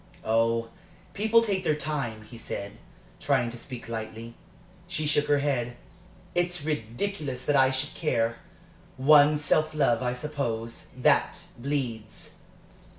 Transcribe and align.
"Oh, 0.25 0.69
people 1.13 1.43
take 1.43 1.63
their 1.63 1.75
time," 1.75 2.23
he 2.23 2.35
said, 2.35 2.79
trying 3.19 3.51
to 3.51 3.57
speak 3.59 3.87
lightly. 3.87 4.33
She 4.87 5.05
shook 5.05 5.27
her 5.27 5.37
head. 5.37 5.77
"It's 6.33 6.65
ridiculous 6.65 7.45
that 7.45 7.55
I 7.55 7.69
should 7.69 7.93
care. 7.93 8.37
One's 8.97 9.45
self 9.45 9.75
love, 9.75 10.01
I 10.01 10.13
suppose 10.13 10.87
that 10.97 11.43
bleeds! 11.59 12.31